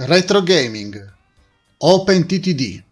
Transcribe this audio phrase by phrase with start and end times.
[0.00, 1.12] Retro Gaming
[1.78, 2.84] OpenTTD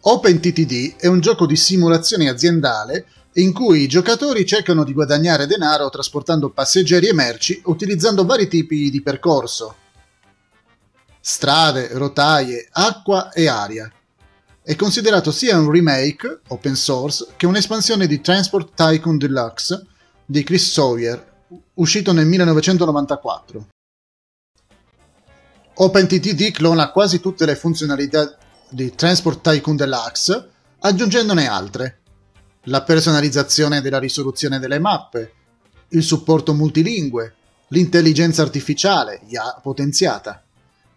[0.00, 5.88] OpenTTD è un gioco di simulazione aziendale in cui i giocatori cercano di guadagnare denaro
[5.88, 9.76] trasportando passeggeri e merci utilizzando vari tipi di percorso.
[11.20, 13.88] Strade, rotaie, acqua e aria.
[14.60, 19.86] È considerato sia un remake, open source, che un'espansione di Transport Tycoon Deluxe
[20.26, 21.34] di Chris Sawyer,
[21.74, 23.68] uscito nel 1994.
[25.80, 28.36] OpenTTD clona quasi tutte le funzionalità
[28.68, 32.00] di Transport Tycoon Deluxe, aggiungendone altre.
[32.64, 35.32] La personalizzazione della risoluzione delle mappe,
[35.90, 37.34] il supporto multilingue,
[37.68, 40.42] l'intelligenza artificiale, IA potenziata,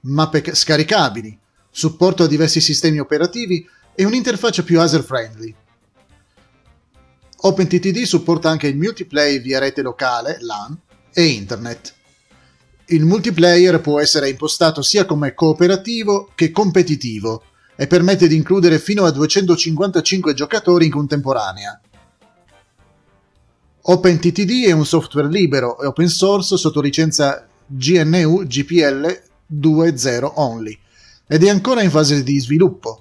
[0.02, 1.38] mappe scaricabili,
[1.70, 5.56] supporto a diversi sistemi operativi e un'interfaccia più user-friendly.
[7.44, 10.76] OpenTTD supporta anche il multiplayer via rete locale, LAN,
[11.14, 12.00] e Internet.
[12.92, 17.44] Il multiplayer può essere impostato sia come cooperativo che competitivo
[17.78, 21.80] e permette di includere fino a 255 giocatori in contemporanea.
[23.84, 29.22] OpenTTD è un software libero e open source sotto licenza GNU GPL
[29.54, 30.78] 2.0 only
[31.28, 33.01] ed è ancora in fase di sviluppo.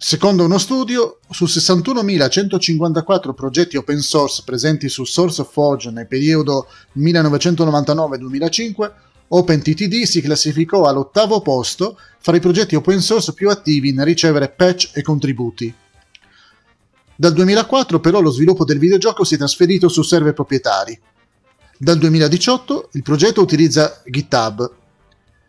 [0.00, 8.92] Secondo uno studio, su 61.154 progetti open source presenti su SourceForge nel periodo 1999-2005,
[9.26, 14.92] OpenTTD si classificò all'ottavo posto fra i progetti open source più attivi nel ricevere patch
[14.94, 15.74] e contributi.
[17.16, 20.96] Dal 2004 però lo sviluppo del videogioco si è trasferito su server proprietari.
[21.76, 24.74] Dal 2018 il progetto utilizza GitHub.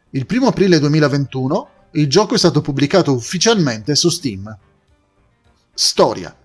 [0.10, 4.56] Il 1 aprile 2021 il gioco è stato pubblicato ufficialmente su Steam.
[5.74, 6.36] Storia.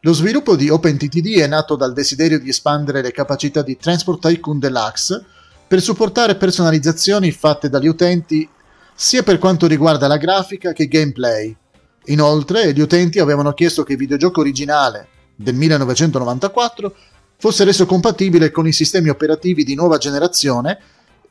[0.00, 4.58] Lo sviluppo di OpenTTD è nato dal desiderio di espandere le capacità di Transport Tycoon
[4.58, 5.24] Deluxe
[5.66, 8.48] per supportare personalizzazioni fatte dagli utenti
[8.94, 11.54] sia per quanto riguarda la grafica che gameplay.
[12.06, 16.94] Inoltre, gli utenti avevano chiesto che il videogioco originale del 1994
[17.36, 20.78] fosse reso compatibile con i sistemi operativi di nuova generazione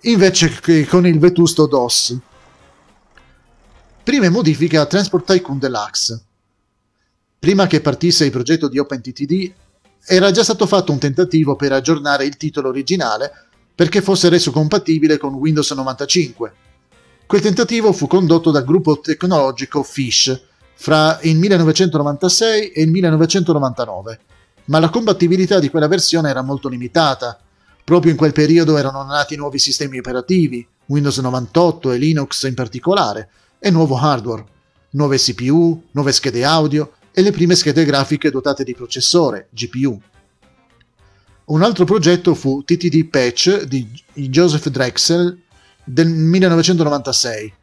[0.02, 2.18] invece che con il vetusto DOS
[4.09, 6.20] prime modifiche a Transport Tycoon Deluxe.
[7.38, 9.53] Prima che partisse il progetto di OpenTTD,
[10.03, 13.31] era già stato fatto un tentativo per aggiornare il titolo originale
[13.75, 16.53] perché fosse reso compatibile con Windows 95.
[17.28, 20.42] Quel tentativo fu condotto dal gruppo tecnologico Fish
[20.74, 24.19] fra il 1996 e il 1999,
[24.66, 27.40] ma la compatibilità di quella versione era molto limitata.
[27.84, 33.30] Proprio in quel periodo erano nati nuovi sistemi operativi, Windows 98 e Linux in particolare,
[33.59, 34.46] e nuovo hardware,
[34.92, 40.02] nuove CPU, nuove schede audio e le prime schede grafiche dotate di processore, GPU.
[41.46, 45.38] Un altro progetto fu TTD Patch di Joseph Drexel
[45.84, 47.53] del 1996.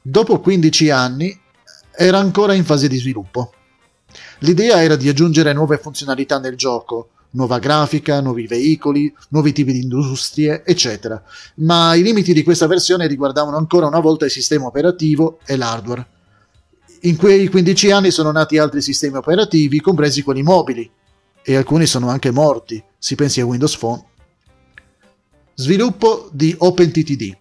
[0.00, 1.38] Dopo 15 anni
[1.94, 3.52] era ancora in fase di sviluppo.
[4.40, 9.82] L'idea era di aggiungere nuove funzionalità nel gioco, nuova grafica, nuovi veicoli, nuovi tipi di
[9.82, 11.22] industrie, eccetera.
[11.56, 16.06] Ma i limiti di questa versione riguardavano ancora una volta il sistema operativo e l'hardware.
[17.02, 20.90] In quei 15 anni sono nati altri sistemi operativi, compresi quelli mobili,
[21.42, 24.04] e alcuni sono anche morti, si pensi a Windows Phone.
[25.54, 27.36] Sviluppo di OpenTTD.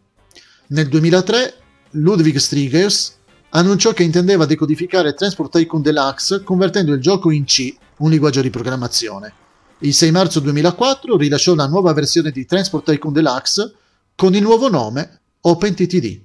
[0.68, 1.54] Nel 2003
[1.92, 3.18] Ludwig Strigers
[3.50, 8.50] annunciò che intendeva decodificare Transport Tycoon Deluxe convertendo il gioco in C, un linguaggio di
[8.50, 9.34] programmazione.
[9.82, 13.74] Il 6 marzo 2004 rilasciò la nuova versione di Transport Tycoon Deluxe
[14.16, 16.20] con il nuovo nome OpenTTD.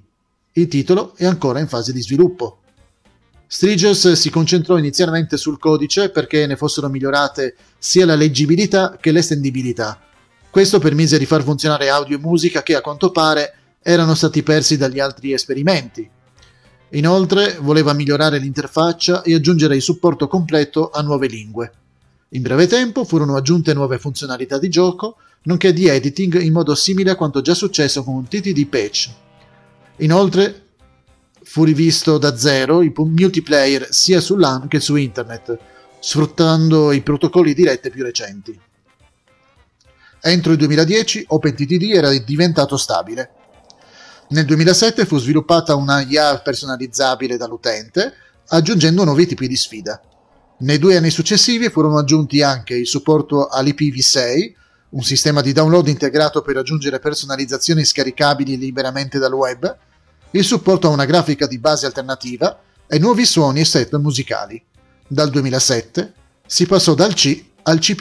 [0.53, 2.61] Il titolo è ancora in fase di sviluppo.
[3.47, 10.01] Strigers si concentrò inizialmente sul codice perché ne fossero migliorate sia la leggibilità che l'estendibilità.
[10.51, 14.79] Questo permise di far funzionare audio e musica che a quanto pare erano stati persi
[14.79, 16.09] dagli altri esperimenti.
[16.93, 21.73] Inoltre voleva migliorare l'interfaccia e aggiungere il supporto completo a nuove lingue.
[22.35, 27.11] In breve tempo furono aggiunte nuove funzionalità di gioco, nonché di editing in modo simile
[27.11, 29.11] a quanto già successo con TTD Patch.
[29.97, 30.69] Inoltre
[31.43, 35.59] fu rivisto da zero il multiplayer sia su LAN che su internet,
[36.01, 38.59] sfruttando i protocolli di rete più recenti.
[40.23, 43.31] Entro il 2010 OpenTTD era diventato stabile.
[44.29, 48.15] Nel 2007 fu sviluppata una IA personalizzabile dall'utente,
[48.47, 50.01] aggiungendo nuovi tipi di sfida.
[50.63, 54.53] Nei due anni successivi furono aggiunti anche il supporto all'IPv6,
[54.91, 59.77] un sistema di download integrato per aggiungere personalizzazioni scaricabili liberamente dal web,
[60.31, 64.63] il supporto a una grafica di base alternativa e nuovi suoni e set musicali.
[65.05, 66.13] Dal 2007
[66.47, 67.97] si passò dal C al C++.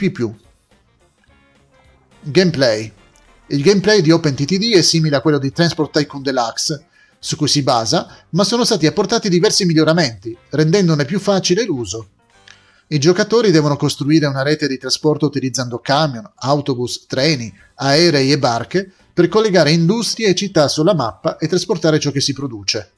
[2.20, 2.92] Gameplay.
[3.48, 6.86] Il gameplay di OpenTTD è simile a quello di Transport Tycoon Deluxe,
[7.18, 12.06] su cui si basa, ma sono stati apportati diversi miglioramenti, rendendone più facile l'uso.
[12.92, 18.86] I giocatori devono costruire una rete di trasporto utilizzando camion, autobus, treni, aerei e barche
[19.14, 22.90] per collegare industrie e città sulla mappa e trasportare ciò che si produce.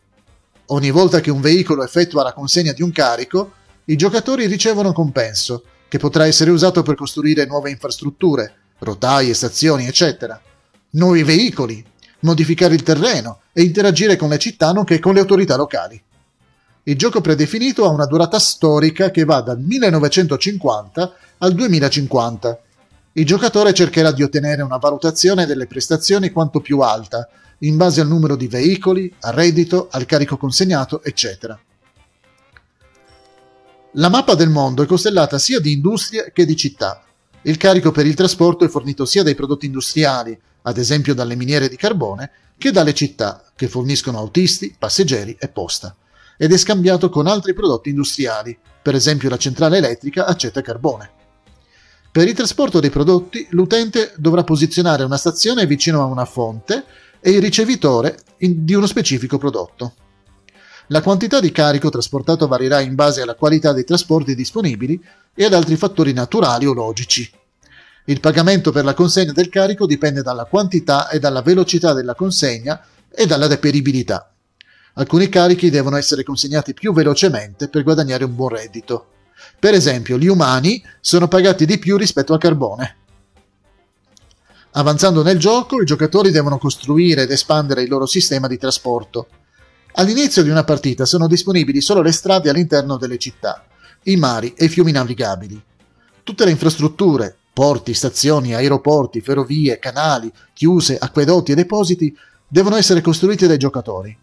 [0.67, 3.53] Ogni volta che un veicolo effettua la consegna di un carico,
[3.85, 10.43] i giocatori ricevono compenso, che potrà essere usato per costruire nuove infrastrutture, rotaie, stazioni, eccetera,
[10.91, 11.85] nuovi veicoli,
[12.23, 16.03] modificare il terreno e interagire con le città nonché con le autorità locali.
[16.87, 22.61] Il gioco predefinito ha una durata storica che va dal 1950 al 2050.
[23.13, 27.27] Il giocatore cercherà di ottenere una valutazione delle prestazioni quanto più alta,
[27.61, 31.59] in base al numero di veicoli, al reddito, al carico consegnato, eccetera.
[33.93, 37.03] La mappa del mondo è costellata sia di industrie che di città.
[37.43, 41.71] Il carico per il trasporto è fornito sia dai prodotti industriali, ad esempio dalle miniere
[41.71, 45.97] di carbone, che dalle città, che forniscono autisti, passeggeri e posta,
[46.37, 51.11] ed è scambiato con altri prodotti industriali, per esempio la centrale elettrica accetta carbone.
[52.11, 56.85] Per il trasporto dei prodotti, l'utente dovrà posizionare una stazione vicino a una fonte
[57.21, 59.95] e il ricevitore di uno specifico prodotto.
[60.89, 65.03] La quantità di carico trasportato varierà in base alla qualità dei trasporti disponibili
[65.35, 67.29] e ad altri fattori naturali o logici.
[68.05, 72.85] Il pagamento per la consegna del carico dipende dalla quantità e dalla velocità della consegna
[73.09, 74.34] e dalla deperibilità.
[74.97, 79.07] Alcuni carichi devono essere consegnati più velocemente per guadagnare un buon reddito.
[79.59, 82.97] Per esempio, gli umani sono pagati di più rispetto al carbone.
[84.73, 89.27] Avanzando nel gioco, i giocatori devono costruire ed espandere il loro sistema di trasporto.
[89.95, 93.65] All'inizio di una partita sono disponibili solo le strade all'interno delle città,
[94.05, 95.61] i mari e i fiumi navigabili.
[96.23, 102.17] Tutte le infrastrutture, porti, stazioni, aeroporti, ferrovie, canali, chiuse, acquedotti e depositi
[102.47, 104.17] devono essere costruiti dai giocatori.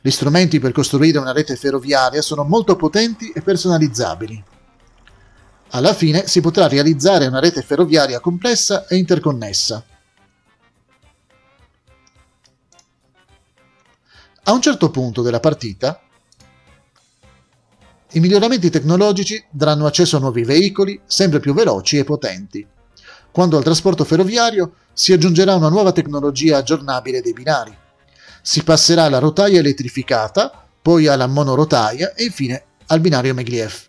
[0.00, 4.44] Gli strumenti per costruire una rete ferroviaria sono molto potenti e personalizzabili.
[5.70, 9.84] Alla fine si potrà realizzare una rete ferroviaria complessa e interconnessa.
[14.44, 16.00] A un certo punto della partita,
[18.12, 22.64] i miglioramenti tecnologici daranno accesso a nuovi veicoli sempre più veloci e potenti.
[23.32, 27.76] Quando al trasporto ferroviario si aggiungerà una nuova tecnologia aggiornabile dei binari.
[28.48, 33.88] Si passerà alla rotaia elettrificata, poi alla monorotaia e infine al binario Megliev.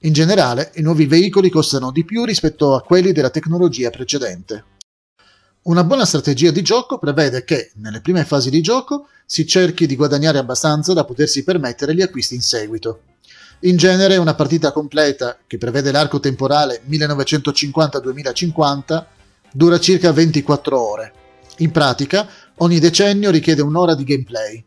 [0.00, 4.64] In generale, i nuovi veicoli costano di più rispetto a quelli della tecnologia precedente.
[5.62, 9.96] Una buona strategia di gioco prevede che, nelle prime fasi di gioco, si cerchi di
[9.96, 13.00] guadagnare abbastanza da potersi permettere gli acquisti in seguito.
[13.60, 19.04] In genere una partita completa, che prevede l'arco temporale 1950-2050,
[19.54, 21.12] dura circa 24 ore.
[21.60, 22.28] In pratica,
[22.58, 24.64] ogni decennio richiede un'ora di gameplay.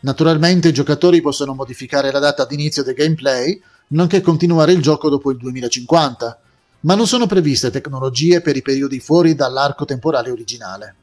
[0.00, 5.30] Naturalmente i giocatori possono modificare la data d'inizio del gameplay, nonché continuare il gioco dopo
[5.30, 6.40] il 2050,
[6.80, 10.94] ma non sono previste tecnologie per i periodi fuori dall'arco temporale originale.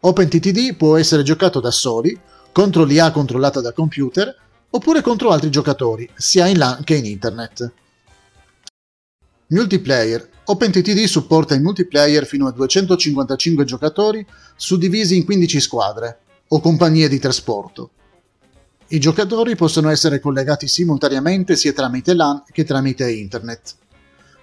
[0.00, 2.18] OpenTTD può essere giocato da soli,
[2.52, 4.36] contro l'IA controllata da computer,
[4.70, 7.72] oppure contro altri giocatori, sia in LAN che in internet.
[9.48, 10.28] Multiplayer.
[10.50, 14.24] OpenTTD supporta il multiplayer fino a 255 giocatori
[14.56, 17.90] suddivisi in 15 squadre o compagnie di trasporto.
[18.88, 23.74] I giocatori possono essere collegati simultaneamente sia tramite LAN che tramite internet.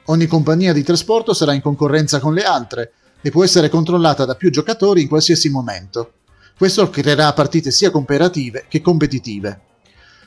[0.06, 2.92] Ogni compagnia di trasporto sarà in concorrenza con le altre
[3.24, 6.14] e può essere controllata da più giocatori in qualsiasi momento.
[6.56, 9.60] Questo creerà partite sia cooperative che competitive.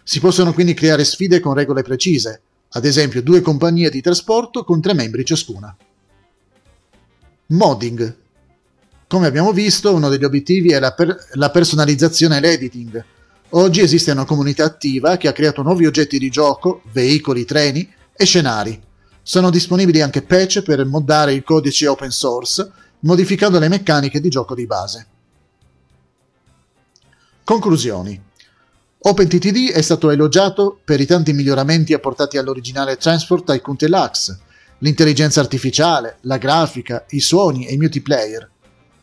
[0.03, 4.81] Si possono quindi creare sfide con regole precise, ad esempio due compagnie di trasporto con
[4.81, 5.75] tre membri ciascuna.
[7.47, 8.17] Modding.
[9.07, 13.05] Come abbiamo visto, uno degli obiettivi è la, per- la personalizzazione e l'editing.
[13.51, 18.25] Oggi esiste una comunità attiva che ha creato nuovi oggetti di gioco, veicoli, treni e
[18.27, 18.87] scenari
[19.29, 24.55] sono disponibili anche patch per moddare il codice open source, modificando le meccaniche di gioco
[24.55, 25.07] di base.
[27.45, 28.19] Conclusioni.
[29.01, 34.39] OpenTTD è stato elogiato per i tanti miglioramenti apportati all'originale Transport Tycoon Deluxe,
[34.79, 38.51] l'intelligenza artificiale, la grafica, i suoni e i multiplayer.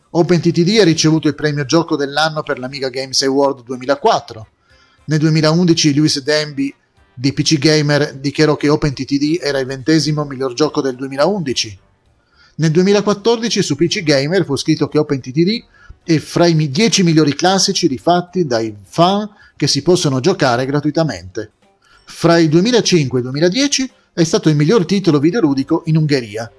[0.09, 4.47] OpenTTD ha ricevuto il premio gioco dell'anno per l'Amiga Games Award 2004.
[5.05, 6.73] Nel 2011 Lewis Denby
[7.13, 11.79] di PC Gamer dichiarò che OpenTTD era il ventesimo miglior gioco del 2011.
[12.55, 15.63] Nel 2014 su PC Gamer fu scritto che OpenTTD
[16.05, 21.51] è fra i 10 migliori classici rifatti dai fan che si possono giocare gratuitamente.
[22.05, 26.49] Fra il 2005 e il 2010 è stato il miglior titolo videoludico in Ungheria.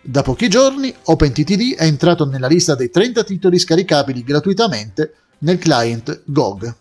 [0.00, 6.22] Da pochi giorni OpenTTD è entrato nella lista dei 30 titoli scaricabili gratuitamente nel client
[6.24, 6.74] GOG.